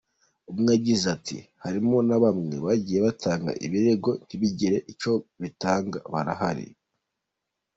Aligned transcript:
Umwe 0.51 0.69
yagize 0.75 1.05
ati 1.15 1.37
“Harimo 1.63 1.97
na 2.07 2.17
bamwe 2.23 2.55
bagiye 2.65 2.99
batanga 3.07 3.51
ibirego 3.65 4.09
ntibigire 4.25 4.77
icyo 4.91 5.11
bitanga, 5.41 5.97
barahari. 6.13 6.67